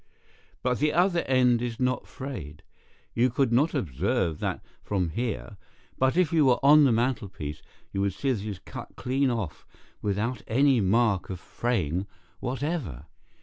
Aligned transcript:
But 0.63 0.79
the 0.79 0.93
other 0.93 1.19
end 1.27 1.61
is 1.61 1.79
not 1.79 2.07
frayed. 2.07 2.63
You 3.13 3.29
could 3.29 3.51
not 3.53 3.75
observe 3.75 4.39
that 4.39 4.65
from 4.81 5.09
here, 5.09 5.57
but 5.99 6.17
if 6.17 6.33
you 6.33 6.43
were 6.47 6.57
on 6.65 6.85
the 6.85 6.91
mantelpiece 6.91 7.61
you 7.93 8.01
would 8.01 8.13
see 8.13 8.31
that 8.31 8.41
it 8.43 8.49
is 8.49 8.57
cut 8.65 8.95
clean 8.95 9.29
off 9.29 9.63
without 10.01 10.41
any 10.47 10.81
mark 10.81 11.29
of 11.29 11.39
fraying 11.39 12.07
whatever. 12.39 13.05